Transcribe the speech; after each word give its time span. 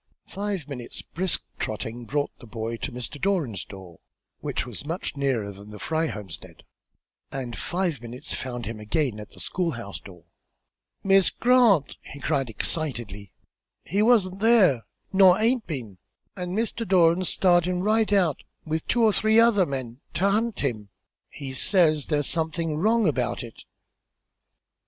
Five 0.29 0.67
minutes' 0.67 1.03
brisk 1.03 1.43
trotting 1.59 2.05
brought 2.05 2.31
the 2.39 2.47
boy 2.47 2.75
to 2.77 2.91
Mr. 2.91 3.21
Doran's 3.21 3.63
door, 3.63 3.99
which 4.39 4.65
was 4.65 4.83
much 4.83 5.15
nearer 5.15 5.51
than 5.51 5.69
the 5.69 5.77
Fry 5.77 6.07
homestead, 6.07 6.63
and 7.31 7.49
less 7.49 7.49
than 7.51 7.53
five 7.53 8.01
minutes 8.01 8.33
found 8.33 8.65
him 8.65 8.79
again 8.79 9.19
at 9.19 9.29
the 9.29 9.39
school 9.39 9.69
house 9.73 9.99
door. 9.99 10.23
"Miss 11.03 11.29
Grant," 11.29 11.97
he 12.01 12.19
cried, 12.19 12.49
excitedly, 12.49 13.31
"he 13.83 14.01
wa'n't 14.01 14.39
there, 14.39 14.87
nor 15.13 15.37
haint 15.37 15.67
been; 15.67 15.99
an' 16.35 16.55
Mr. 16.55 16.87
Doran's 16.87 17.29
startin' 17.29 17.83
right 17.83 18.11
out, 18.11 18.41
with 18.65 18.87
two 18.87 19.03
or 19.03 19.13
three 19.13 19.39
other 19.39 19.67
men, 19.67 20.01
to 20.15 20.27
hunt 20.27 20.61
him. 20.61 20.89
He 21.29 21.53
says 21.53 22.07
there's 22.07 22.25
somethin' 22.25 22.77
wrong 22.79 23.07
about 23.07 23.43
it." 23.43 23.65